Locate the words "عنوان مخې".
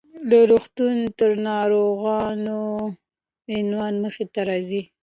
3.57-4.25